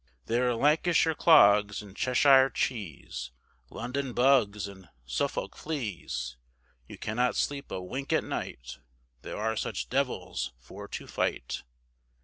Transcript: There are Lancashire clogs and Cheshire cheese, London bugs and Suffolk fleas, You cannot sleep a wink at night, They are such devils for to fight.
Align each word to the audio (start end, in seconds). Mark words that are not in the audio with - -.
There 0.25 0.49
are 0.49 0.55
Lancashire 0.55 1.13
clogs 1.13 1.83
and 1.83 1.95
Cheshire 1.95 2.49
cheese, 2.49 3.29
London 3.69 4.13
bugs 4.13 4.67
and 4.67 4.89
Suffolk 5.05 5.55
fleas, 5.55 6.37
You 6.87 6.97
cannot 6.97 7.35
sleep 7.35 7.69
a 7.69 7.79
wink 7.79 8.11
at 8.11 8.23
night, 8.23 8.79
They 9.21 9.31
are 9.31 9.55
such 9.55 9.89
devils 9.89 10.53
for 10.57 10.87
to 10.87 11.05
fight. 11.05 11.61